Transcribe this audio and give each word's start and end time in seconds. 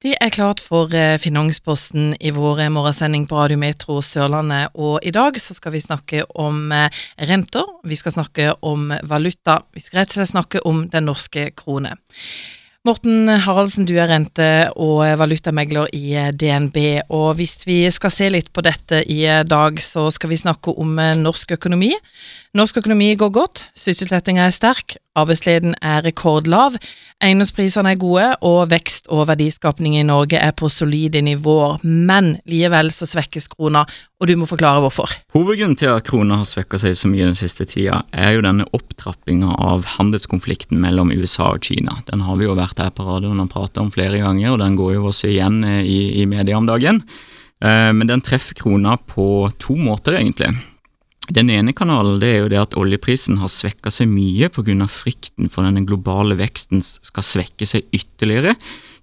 Det 0.00 0.14
er 0.16 0.30
klart 0.32 0.62
for 0.64 0.94
eh, 0.96 1.18
Finansposten 1.20 2.14
i 2.24 2.30
vår 2.32 2.62
morgensending 2.72 3.26
på 3.28 3.36
Radio 3.36 3.58
Metro 3.60 3.98
Sørlandet, 4.00 4.72
og 4.72 5.04
i 5.04 5.10
dag 5.12 5.36
så 5.36 5.52
skal 5.52 5.74
vi 5.74 5.82
snakke 5.84 6.22
om 6.40 6.72
eh, 6.72 7.02
renter, 7.28 7.68
vi 7.84 7.98
skal 8.00 8.14
snakke 8.14 8.54
om 8.64 8.94
valuta, 9.04 9.58
vi 9.76 9.82
skal 9.84 10.00
rett 10.00 10.14
og 10.14 10.16
slett 10.16 10.32
snakke 10.32 10.62
om 10.64 10.86
den 10.88 11.04
norske 11.10 11.50
krone. 11.52 11.92
Morten 12.88 13.28
Haraldsen, 13.44 13.84
du 13.84 13.92
er 14.00 14.08
rente- 14.08 14.70
og 14.72 15.04
valutamegler 15.20 15.92
i 15.92 16.14
eh, 16.16 16.32
DNB, 16.32 16.80
og 17.12 17.36
hvis 17.36 17.58
vi 17.68 17.82
skal 17.92 18.16
se 18.16 18.32
litt 18.32 18.48
på 18.56 18.64
dette 18.64 19.02
i 19.04 19.20
dag, 19.44 19.84
så 19.84 20.06
skal 20.08 20.32
vi 20.32 20.40
snakke 20.40 20.72
om 20.80 20.96
norsk 21.20 21.58
økonomi. 21.60 21.92
Norsk 22.50 22.80
økonomi 22.80 23.12
går 23.14 23.28
godt, 23.30 23.60
sysselsettinga 23.78 24.48
er 24.48 24.50
sterk, 24.50 24.96
arbeidsleden 25.14 25.76
er 25.86 26.00
rekordlav, 26.02 26.74
eiendomsprisene 27.22 27.92
er 27.92 27.98
gode, 28.02 28.24
og 28.42 28.72
vekst 28.72 29.04
og 29.06 29.28
verdiskapning 29.28 29.94
i 29.94 30.02
Norge 30.02 30.40
er 30.42 30.50
på 30.58 30.66
solide 30.66 31.22
nivåer. 31.22 31.78
Men 31.86 32.32
likevel 32.50 32.90
så 32.90 33.06
svekkes 33.06 33.46
krona, 33.52 33.84
og 34.18 34.26
du 34.26 34.34
må 34.40 34.48
forklare 34.50 34.82
hvorfor. 34.82 35.14
Hovedgrunnen 35.30 35.78
til 35.78 35.92
at 35.92 36.08
krona 36.08 36.40
har 36.40 36.48
svekka 36.50 36.80
seg 36.82 36.96
så 36.98 37.12
mye 37.12 37.28
den 37.28 37.38
siste 37.38 37.68
tida, 37.70 38.00
er 38.10 38.34
jo 38.34 38.42
denne 38.42 38.66
opptrappinga 38.74 39.54
av 39.54 39.86
handelskonflikten 39.94 40.82
mellom 40.82 41.14
USA 41.14 41.52
og 41.54 41.62
Kina. 41.70 42.00
Den 42.10 42.26
har 42.26 42.40
vi 42.40 42.50
jo 42.50 42.58
vært 42.58 42.82
her 42.82 42.90
på 42.90 43.06
radioen 43.06 43.44
og 43.46 43.52
prata 43.54 43.84
om 43.84 43.94
flere 43.94 44.18
ganger, 44.24 44.56
og 44.56 44.58
den 44.64 44.74
går 44.80 44.96
jo 44.96 45.06
også 45.12 45.30
igjen 45.30 45.62
i, 45.84 46.00
i 46.18 46.26
media 46.26 46.58
om 46.58 46.66
dagen. 46.66 47.04
Eh, 47.62 47.92
men 47.94 48.10
den 48.10 48.26
treffer 48.26 48.58
krona 48.58 48.98
på 48.98 49.46
to 49.62 49.78
måter, 49.78 50.18
egentlig. 50.18 50.50
Den 51.28 51.50
ene 51.52 51.72
kanalen 51.76 52.18
det 52.22 52.28
er 52.32 52.38
jo 52.40 52.50
det 52.50 52.58
at 52.58 52.76
oljeprisen 52.80 53.38
har 53.38 53.50
svekka 53.52 53.90
seg 53.92 54.08
mye 54.10 54.48
pga. 54.48 54.86
frykten 54.88 55.50
for 55.50 55.62
denne 55.62 55.84
globale 55.86 56.34
veksten 56.34 56.80
skal 56.82 57.22
svekke 57.22 57.66
seg 57.66 57.84
ytterligere 57.92 58.56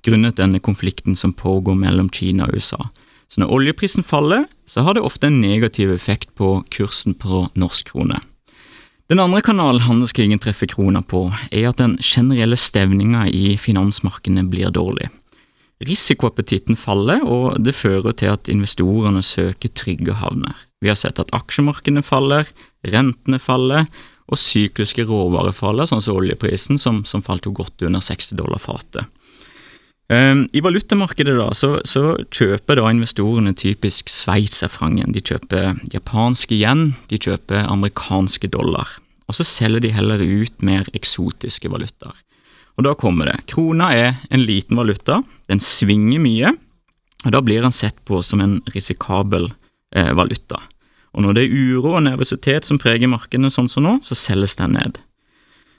grunnet 0.04 0.38
denne 0.38 0.60
konflikten 0.60 1.16
som 1.16 1.34
pågår 1.34 1.76
mellom 1.76 2.10
Kina 2.10 2.48
og 2.48 2.56
USA. 2.56 2.90
Så 3.30 3.42
når 3.42 3.52
oljeprisen 3.52 4.04
faller, 4.04 4.46
så 4.66 4.82
har 4.82 4.96
det 4.96 5.04
ofte 5.04 5.28
en 5.28 5.42
negativ 5.42 5.92
effekt 5.92 6.34
på 6.36 6.64
kursen 6.72 7.14
på 7.14 7.48
norsk 7.56 7.92
krone. 7.92 8.20
Den 9.08 9.20
andre 9.24 9.42
kanalen 9.42 9.86
handelskrigen 9.86 10.40
treffer 10.40 10.68
krona 10.68 11.02
på, 11.02 11.30
er 11.52 11.70
at 11.70 11.80
den 11.80 11.96
generelle 12.04 12.58
stevninga 12.60 13.28
i 13.32 13.56
finansmarkedene 13.56 14.44
blir 14.52 14.72
dårlig. 14.76 15.08
Risikoappetitten 15.88 16.76
faller, 16.76 17.24
og 17.24 17.62
det 17.64 17.76
fører 17.78 18.16
til 18.18 18.34
at 18.34 18.50
investorene 18.52 19.24
søker 19.24 19.72
trygge 19.72 20.18
havner. 20.20 20.67
Vi 20.84 20.92
har 20.92 20.98
sett 21.00 21.20
at 21.20 21.34
aksjemarkedene 21.34 22.04
faller, 22.06 22.50
rentene 22.86 23.40
faller, 23.42 23.88
og 24.28 24.40
sykliske 24.40 25.06
råvarer 25.08 25.56
faller, 25.56 25.88
sånn 25.88 26.04
som 26.04 26.18
oljeprisen, 26.20 26.80
som, 26.82 27.04
som 27.08 27.24
falt 27.24 27.48
jo 27.48 27.54
godt 27.56 27.86
under 27.88 28.04
60 28.04 28.36
dollar 28.38 28.60
fatet. 28.62 29.08
Um, 30.08 30.46
I 30.56 30.62
valutamarkedet 30.64 31.34
da, 31.36 31.50
så, 31.56 31.82
så, 31.84 32.14
kjøper 32.32 32.80
da 32.80 32.92
investorene 32.94 33.52
typisk 33.58 34.08
sveitserfrangen. 34.12 35.12
De 35.16 35.24
kjøper 35.24 35.82
japanske 35.92 36.56
yen, 36.56 36.94
de 37.12 37.20
kjøper 37.20 37.68
amerikanske 37.68 38.48
dollar. 38.54 38.94
Og 39.28 39.36
så 39.36 39.44
selger 39.48 39.84
de 39.84 39.92
heller 39.92 40.24
ut 40.24 40.64
mer 40.64 40.88
eksotiske 40.96 41.72
valutaer. 41.72 42.16
Og 42.78 42.86
da 42.86 42.94
kommer 42.96 43.28
det. 43.28 43.42
Krona 43.52 43.90
er 43.96 44.22
en 44.32 44.46
liten 44.46 44.80
valuta, 44.80 45.24
den 45.50 45.60
svinger 45.64 46.22
mye, 46.24 46.54
og 47.26 47.34
da 47.34 47.42
blir 47.44 47.66
den 47.66 47.76
sett 47.76 47.98
på 48.08 48.22
som 48.24 48.44
en 48.44 48.60
risikabel 48.76 49.50
eh, 49.96 50.14
valuta. 50.18 50.62
Og 51.18 51.24
når 51.26 51.38
det 51.38 51.44
er 51.46 51.56
uro 51.56 51.96
og 51.98 52.04
nervøsitet 52.06 52.68
som 52.68 52.80
preger 52.82 53.10
markedene 53.10 53.52
sånn 53.54 53.70
som 53.72 53.86
nå, 53.86 53.98
så 54.06 54.18
selges 54.18 54.58
den 54.60 54.76
ned. 54.78 55.00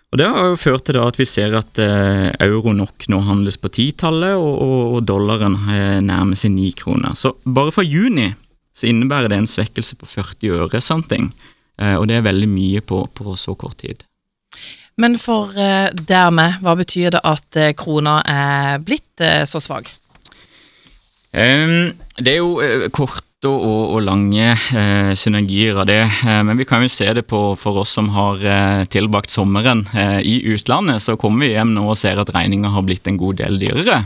Og 0.08 0.18
Det 0.18 0.26
har 0.26 0.46
jo 0.48 0.56
ført 0.56 0.86
til 0.88 0.96
at 1.02 1.18
vi 1.20 1.26
ser 1.28 1.52
at 1.58 1.78
eh, 1.84 2.30
euro 2.46 2.72
nok 2.72 3.04
nå 3.12 3.20
handles 3.26 3.60
på 3.60 3.68
titallet, 3.68 4.38
og, 4.40 4.54
og, 4.64 4.80
og, 4.96 5.00
dollaren 5.04 5.58
eh, 5.68 5.98
nærmer 6.00 6.38
seg 6.38 6.54
ni 6.54 6.72
kroner. 6.72 7.12
Så 7.12 7.34
bare 7.44 7.74
fra 7.76 7.84
juni 7.84 8.30
så 8.72 8.88
innebærer 8.88 9.28
det 9.28 9.42
en 9.42 9.50
svekkelse 9.50 9.98
på 10.00 10.08
40 10.08 10.64
øre 10.64 10.80
something, 10.80 11.28
eh, 11.76 11.94
og 11.98 12.08
det 12.08 12.18
er 12.18 12.24
veldig 12.24 12.48
mye 12.48 12.80
på, 12.80 13.04
på 13.12 13.36
så 13.36 13.52
kort 13.58 13.82
tid. 13.84 14.06
Men 14.98 15.14
for 15.20 15.52
eh, 15.54 15.92
dermed, 15.92 16.58
hva 16.64 16.74
betyr 16.78 17.12
det 17.14 17.22
at 17.26 17.58
eh, 17.60 17.74
krona 17.78 18.18
er 18.26 18.80
blitt 18.82 19.22
eh, 19.22 19.44
så 19.46 19.60
svak? 19.62 19.92
Um, 21.36 21.92
det 22.16 22.32
er 22.32 22.40
jo 22.40 22.54
uh, 22.64 22.88
korte 23.38 23.50
og, 23.54 23.94
og 23.94 24.02
lange 24.02 24.50
eh, 24.74 25.14
synergier 25.14 25.78
av 25.78 25.86
det, 25.86 26.08
Eh, 26.26 26.42
men 26.42 26.58
vi 26.58 26.64
kan 26.64 26.82
jo 26.82 26.88
se 26.88 27.06
det 27.14 27.26
på 27.28 27.56
for 27.56 27.78
oss 27.78 27.92
som 27.94 28.08
har 28.10 28.40
tilbrakt 28.90 29.30
sommeren 29.30 29.86
i 30.22 30.42
utlandet. 30.52 31.02
Så 31.02 31.16
kommer 31.16 31.46
vi 31.46 31.54
hjem 31.54 31.74
nå 31.74 31.88
og 31.88 31.96
ser 31.96 32.18
at 32.18 32.30
regninga 32.34 32.70
har 32.70 32.82
blitt 32.82 33.06
en 33.06 33.16
god 33.18 33.36
del 33.38 33.58
dyrere. 33.58 34.04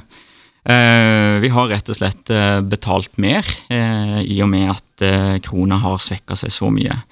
vi 1.43 1.49
har 1.49 1.69
rett 1.69 1.89
og 1.89 1.97
slett 1.97 2.31
betalt 2.71 3.19
mer 3.19 3.43
i 3.69 4.43
og 4.43 4.49
med 4.49 4.71
at 4.71 5.43
krona 5.43 5.77
har 5.83 5.99
svekka 5.99 6.37
seg 6.37 6.53
så 6.53 6.71
mye. 6.71 7.03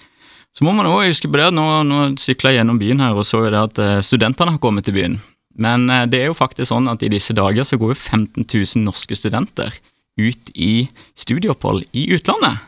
Så 0.55 0.65
må 0.65 0.73
man 0.73 0.87
også 0.87 1.09
huske 1.09 1.29
på 1.29 1.39
det 1.39 1.51
nå, 1.51 1.83
nå 1.83 2.17
sykla 2.17 2.53
jeg 2.53 2.61
gjennom 2.61 2.79
byen 2.79 3.01
her 3.01 3.15
og 3.15 3.27
så 3.27 3.43
det 3.51 3.59
at 3.59 4.05
studentene 4.05 4.55
har 4.55 4.63
kommet 4.63 4.85
til 4.85 4.95
byen. 4.95 5.19
Men 5.59 5.89
det 6.11 6.21
er 6.21 6.31
jo 6.31 6.39
faktisk 6.39 6.71
sånn 6.71 6.89
at 6.89 7.03
i 7.03 7.11
disse 7.11 7.35
dager 7.35 7.65
så 7.65 7.77
går 7.77 7.95
jo 7.95 7.99
15 7.99 8.47
000 8.47 8.85
norske 8.87 9.19
studenter 9.19 9.75
ut 10.21 10.51
i 10.55 10.89
studieopphold 11.19 11.87
i 11.97 12.09
utlandet. 12.17 12.67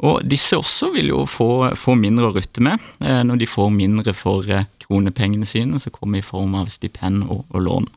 Og 0.00 0.24
disse 0.24 0.56
også 0.56 0.92
vil 0.94 1.10
jo 1.12 1.24
få, 1.28 1.72
få 1.76 1.94
mindre 2.00 2.30
å 2.30 2.34
rutte 2.36 2.62
med 2.64 2.80
eh, 3.04 3.20
når 3.26 3.42
de 3.42 3.48
får 3.50 3.72
mindre 3.74 4.14
for 4.16 4.46
kronepengene 4.80 5.48
sine, 5.48 5.80
som 5.80 5.92
kommer 5.92 6.20
i 6.20 6.26
form 6.26 6.56
av 6.56 6.70
stipend 6.72 7.26
og, 7.28 7.44
og 7.52 7.66
lån. 7.66 7.88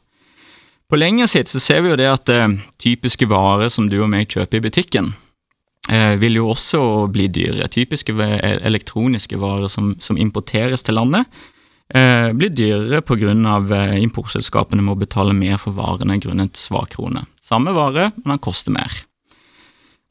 På 0.92 1.00
lengre 1.00 1.30
sikt 1.32 1.50
så 1.50 1.62
ser 1.64 1.82
vi 1.82 1.94
jo 1.94 1.98
det 1.98 2.10
at 2.12 2.30
typiske 2.82 3.26
varer 3.32 3.72
som 3.72 3.88
du 3.90 3.96
og 4.04 4.12
meg 4.12 4.28
kjøper 4.30 4.60
i 4.60 4.66
butikken, 4.68 5.14
eh, 5.90 6.16
vil 6.20 6.38
jo 6.38 6.52
også 6.52 7.08
bli 7.14 7.30
dyrere. 7.34 7.72
Typiske 7.72 8.14
elektroniske 8.14 9.40
varer 9.42 9.72
som, 9.72 9.96
som 10.04 10.20
importeres 10.20 10.84
til 10.86 11.00
landet, 11.00 11.26
eh, 11.94 12.30
blir 12.34 12.54
dyrere 12.54 13.02
pga. 13.02 13.34
Eh, 13.34 13.96
importselskapene 14.04 14.86
må 14.86 14.96
betale 15.00 15.34
mer 15.34 15.58
for 15.58 15.76
varene 15.78 16.20
grunnet 16.20 16.60
svak 16.60 16.96
krone. 16.96 17.26
Samme 17.42 17.74
vare, 17.76 18.12
men 18.24 18.36
den 18.36 18.44
koster 18.44 18.72
mer. 18.72 19.04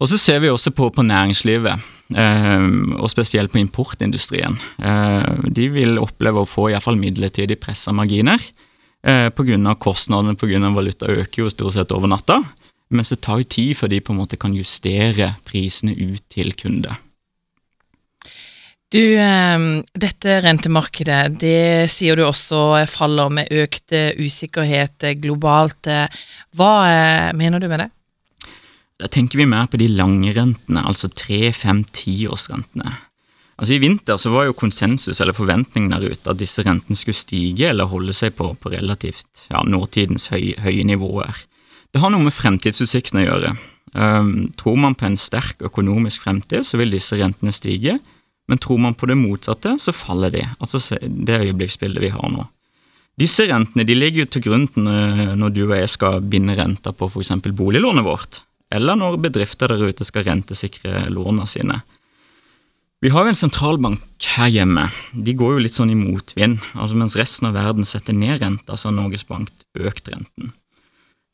Og 0.03 0.09
så 0.11 0.19
ser 0.19 0.41
vi 0.43 0.51
også 0.51 0.73
på, 0.75 0.89
på 0.91 1.05
næringslivet, 1.07 1.85
eh, 2.19 2.65
og 2.99 3.11
spesielt 3.11 3.53
på 3.53 3.61
importindustrien. 3.61 4.59
Eh, 4.83 5.47
de 5.47 5.69
vil 5.71 6.01
oppleve 6.03 6.43
å 6.43 6.49
få 6.49 6.73
iallfall 6.73 6.99
midlertidig 6.99 7.61
pressa 7.63 7.95
marginer. 7.95 8.43
Eh, 9.03 9.29
Pga. 9.31 9.75
kostnadene 9.79 10.37
pga. 10.37 10.75
valuta 10.75 11.07
øker 11.07 11.43
jo 11.43 11.51
stort 11.51 11.75
sett 11.75 11.93
over 11.93 12.09
natta. 12.09 12.43
Mens 12.91 13.09
det 13.09 13.23
tar 13.23 13.39
jo 13.39 13.45
tid 13.49 13.77
før 13.77 13.89
de 13.89 14.01
på 14.01 14.13
en 14.13 14.19
måte 14.19 14.37
kan 14.37 14.55
justere 14.55 15.37
prisene 15.45 15.95
ut 15.97 16.23
til 16.29 16.53
kunde. 16.53 16.97
Du, 18.93 19.01
ehm, 19.17 19.83
dette 19.97 20.35
rentemarkedet, 20.45 21.39
det 21.41 21.89
sier 21.89 22.19
du 22.19 22.27
også 22.27 22.83
faller 22.93 23.33
med 23.33 23.49
økt 23.49 23.95
usikkerhet 24.21 25.07
globalt. 25.23 25.89
Hva 26.53 26.73
eh, 26.91 27.31
mener 27.33 27.63
du 27.63 27.71
med 27.73 27.87
det? 27.87 27.89
Da 29.01 29.09
tenker 29.09 29.41
vi 29.41 29.49
mer 29.49 29.67
på 29.67 29.81
de 29.81 29.89
lange 29.91 30.35
rentene, 30.37 30.85
altså 30.85 31.09
tre, 31.09 31.49
fem, 31.57 31.83
tiårsrentene. 31.91 32.93
Altså 33.57 33.77
I 33.77 33.81
vinter 33.83 34.19
så 34.19 34.31
var 34.33 34.47
jo 34.49 34.57
konsensus 34.59 35.21
eller 35.21 35.37
forventningen 35.37 35.93
der 35.95 36.13
ute 36.13 36.31
at 36.31 36.41
disse 36.41 36.65
rentene 36.67 36.99
skulle 36.99 37.19
stige 37.19 37.69
eller 37.71 37.91
holde 37.91 38.15
seg 38.17 38.37
på, 38.39 38.53
på 38.59 38.73
relativt 38.73 39.47
ja, 39.49 39.63
nåtidens 39.65 40.29
høy, 40.33 40.53
høye 40.63 40.87
nivåer. 40.89 41.45
Det 41.93 42.01
har 42.03 42.13
noe 42.13 42.27
med 42.27 42.35
fremtidsutsiktene 42.35 43.23
å 43.23 43.27
gjøre. 43.27 43.53
Um, 43.93 44.33
tror 44.57 44.79
man 44.81 44.97
på 44.97 45.07
en 45.09 45.19
sterk 45.21 45.61
økonomisk 45.65 46.25
fremtid, 46.25 46.65
så 46.65 46.81
vil 46.81 46.95
disse 46.95 47.19
rentene 47.21 47.53
stige. 47.55 47.99
Men 48.51 48.59
tror 48.59 48.81
man 48.83 48.97
på 48.99 49.07
det 49.07 49.17
motsatte, 49.19 49.77
så 49.79 49.95
faller 49.95 50.33
de. 50.35 50.43
Altså 50.59 50.81
det 51.01 51.39
øyeblikksbildet 51.45 52.03
vi 52.03 52.13
har 52.15 52.33
nå. 52.33 52.47
Disse 53.21 53.45
rentene 53.47 53.85
de 53.87 53.95
ligger 53.95 54.25
jo 54.25 54.31
til 54.33 54.45
grunn 54.47 54.69
når 54.77 55.53
du 55.53 55.67
og 55.67 55.77
jeg 55.77 55.91
skal 55.93 56.23
binde 56.25 56.57
renter 56.57 56.95
på 56.97 57.11
f.eks. 57.13 57.35
boliglånet 57.53 58.07
vårt, 58.07 58.41
eller 58.73 58.97
når 58.97 59.21
bedrifter 59.29 59.69
der 59.69 59.85
ute 59.85 60.07
skal 60.09 60.25
rentesikre 60.27 61.05
lånene 61.13 61.47
sine. 61.47 61.83
Vi 63.03 63.11
har 63.11 63.27
jo 63.27 63.33
en 63.33 63.37
sentralbank 63.37 64.27
her 64.37 64.51
hjemme. 64.55 64.87
De 65.11 65.35
går 65.35 65.57
jo 65.57 65.63
litt 65.65 65.75
sånn 65.75 65.91
i 65.91 65.99
motvind. 65.99 66.61
Altså 66.79 66.95
Mens 66.95 67.17
resten 67.19 67.49
av 67.49 67.57
verden 67.59 67.87
setter 67.89 68.15
ned 68.15 68.39
renta, 68.39 68.77
så 68.79 68.89
har 68.89 68.95
Norges 68.95 69.27
Bank 69.27 69.51
økt 69.75 70.07
renten. 70.13 70.53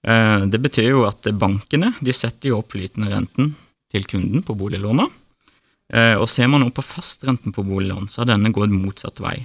Eh, 0.00 0.46
det 0.48 0.62
betyr 0.64 0.88
jo 0.94 1.04
at 1.04 1.28
bankene 1.36 1.92
de 2.00 2.14
setter 2.16 2.54
jo 2.54 2.62
opp 2.62 2.72
flytende 2.72 3.12
renten 3.12 3.52
til 3.92 4.08
kunden 4.08 4.44
på 4.46 4.56
boliglånet. 4.56 5.12
Eh, 5.88 6.16
og 6.20 6.28
ser 6.28 6.50
man 6.52 6.60
nå 6.60 6.68
på 6.74 6.84
fastrenten 6.84 7.54
på 7.56 7.64
boliglån, 7.64 8.10
så 8.12 8.22
har 8.22 8.34
denne 8.34 8.52
gått 8.52 8.72
motsatt 8.74 9.22
vei. 9.24 9.40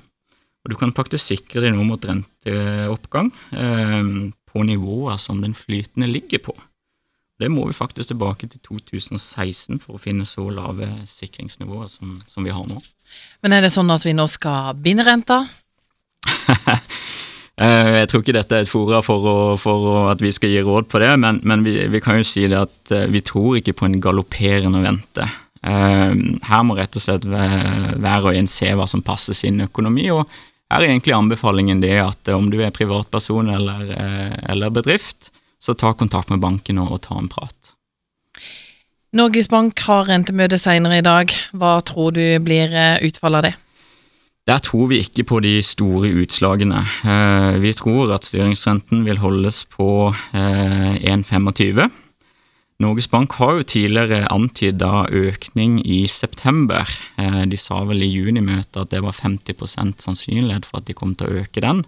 Og 0.63 0.71
Du 0.71 0.75
kan 0.79 0.93
faktisk 0.95 1.23
sikre 1.23 1.63
deg 1.65 1.75
nå 1.75 1.83
mot 1.87 2.03
renteoppgang 2.03 3.31
eh, 3.51 4.11
på 4.51 4.67
nivåer 4.67 5.19
som 5.19 5.41
den 5.43 5.55
flytende 5.55 6.07
ligger 6.07 6.43
på. 6.51 6.55
Det 7.39 7.49
må 7.51 7.65
vi 7.67 7.75
faktisk 7.75 8.11
tilbake 8.11 8.47
til 8.47 8.61
2016 8.63 9.81
for 9.83 9.97
å 9.97 10.01
finne 10.01 10.27
så 10.27 10.45
lave 10.53 10.87
sikringsnivåer 11.09 11.89
som, 11.91 12.13
som 12.27 12.45
vi 12.45 12.53
har 12.53 12.67
nå. 12.69 12.77
Men 13.43 13.55
er 13.55 13.65
det 13.65 13.73
sånn 13.73 13.91
at 13.91 14.05
vi 14.05 14.13
nå 14.15 14.27
skal 14.31 14.75
binde 14.79 15.07
renta? 15.07 15.45
Eh, 17.53 17.99
jeg 17.99 18.07
tror 18.09 18.23
ikke 18.23 18.33
dette 18.33 18.55
er 18.57 18.63
et 18.65 18.69
fora 18.71 19.03
for, 19.05 19.25
å, 19.29 19.33
for 19.61 20.07
at 20.09 20.23
vi 20.25 20.31
skal 20.33 20.49
gi 20.49 20.63
råd 20.65 20.87
på 20.89 20.97
det, 21.03 21.11
men, 21.21 21.37
men 21.45 21.61
vi, 21.61 21.75
vi, 21.85 21.99
kan 22.01 22.17
jo 22.17 22.25
si 22.25 22.47
det 22.49 22.57
at 22.57 22.93
vi 23.13 23.21
tror 23.21 23.59
ikke 23.59 23.75
på 23.77 23.85
en 23.85 23.99
galopperende 24.01 24.81
vente. 24.81 25.27
Eh, 25.63 26.15
her 26.49 26.65
må 26.67 26.77
rett 26.77 26.97
og 26.99 27.05
slett 27.05 27.27
hver 27.27 28.27
og 28.27 28.33
en 28.35 28.49
se 28.51 28.73
hva 28.75 28.87
som 28.89 29.03
passer 29.05 29.37
sin 29.37 29.61
økonomi. 29.63 30.09
og 30.11 30.27
her 30.73 30.81
er 30.81 30.89
egentlig 30.89 31.13
anbefalingen 31.13 31.81
det 31.83 31.99
at 32.01 32.29
om 32.33 32.49
du 32.49 32.59
er 32.65 32.73
privatperson 32.73 33.51
eller, 33.53 33.91
eller 34.49 34.71
bedrift, 34.73 35.29
så 35.61 35.75
ta 35.77 35.93
kontakt 35.93 36.31
med 36.33 36.41
banken 36.41 36.79
og, 36.81 36.95
og 36.95 37.01
ta 37.05 37.19
en 37.19 37.29
prat. 37.29 37.75
Norges 39.13 39.51
Bank 39.51 39.77
har 39.85 40.07
rentemøte 40.09 40.57
senere 40.57 40.97
i 40.97 41.05
dag. 41.05 41.29
Hva 41.53 41.75
tror 41.85 42.15
du 42.17 42.23
blir 42.41 42.73
utfallet 43.05 43.37
av 43.37 43.45
det? 43.45 43.53
Der 44.43 44.59
tror 44.59 44.89
vi 44.91 44.99
ikke 44.99 45.23
på 45.23 45.39
de 45.39 45.61
store 45.63 46.09
utslagene. 46.19 46.81
Eh, 47.07 47.59
vi 47.63 47.71
tror 47.77 48.11
at 48.11 48.25
styringsrenten 48.27 49.05
vil 49.07 49.21
holdes 49.23 49.61
på 49.71 50.11
1,25. 50.33 51.87
Eh, 52.83 52.87
Norges 52.87 53.07
Bank 53.07 53.31
har 53.39 53.57
jo 53.57 53.63
tidligere 53.63 54.27
antyda 54.31 55.07
økning 55.09 55.79
i 55.85 56.07
september. 56.07 56.87
Eh, 57.17 57.45
de 57.45 57.57
sa 57.57 57.83
vel 57.85 58.03
i 58.03 58.11
junimøtet 58.11 58.77
at 58.81 58.91
det 58.91 59.03
var 59.03 59.13
50% 59.13 60.01
sannsynlighet 60.01 60.65
for 60.65 60.81
at 60.81 60.87
de 60.87 60.93
kom 60.93 61.15
til 61.15 61.27
å 61.27 61.43
øke 61.43 61.61
den. 61.61 61.85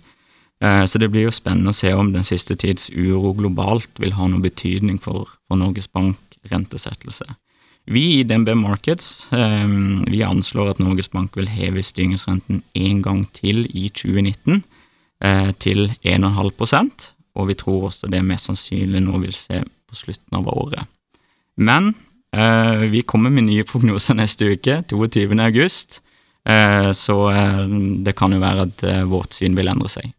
Så 0.64 0.98
det 0.98 1.10
blir 1.12 1.28
jo 1.28 1.34
spennende 1.36 1.74
å 1.74 1.76
se 1.76 1.92
om 1.94 2.14
den 2.14 2.24
siste 2.24 2.56
tids 2.56 2.88
uro 2.90 3.34
globalt 3.36 4.00
vil 4.00 4.14
ha 4.16 4.26
noen 4.26 4.42
betydning 4.42 4.96
for, 5.04 5.28
for 5.46 5.60
Norges 5.60 5.86
Bank 5.92 6.18
rentesettelse. 6.50 7.28
Vi 7.92 8.22
i 8.22 8.24
DNB 8.24 8.56
Markets 8.56 9.28
um, 9.36 10.06
vi 10.08 10.24
anslår 10.24 10.72
at 10.72 10.80
Norges 10.80 11.12
Bank 11.12 11.36
vil 11.38 11.52
heve 11.52 11.84
styringsrenten 11.84 12.64
en 12.74 13.02
gang 13.04 13.26
til 13.36 13.68
i 13.68 13.90
2019 13.92 14.64
uh, 14.64 15.52
til 15.60 15.92
1,5% 16.02 17.12
og 17.36 17.50
vi 17.52 17.60
tror 17.60 17.90
også 17.92 18.10
det 18.10 18.24
mest 18.26 18.50
sannsynlig 18.50 19.04
nå 19.04 19.20
vil 19.28 19.36
se 19.36 19.62
slutten 19.98 20.40
av 20.40 20.50
året. 20.52 20.86
Men 21.56 21.94
eh, 22.36 22.86
vi 22.92 23.06
kommer 23.08 23.34
med 23.34 23.48
nye 23.48 23.66
prognoser 23.68 24.18
neste 24.18 24.52
uke, 24.56 24.82
22. 24.92 25.40
august, 25.40 26.02
uh, 26.50 26.92
så 26.94 27.16
det 28.06 28.14
kan 28.20 28.36
jo 28.36 28.42
være 28.44 28.68
at 28.68 28.84
vårt 29.10 29.34
syn 29.34 29.56
vil 29.58 29.72
endre 29.72 29.90
seg. 29.90 30.12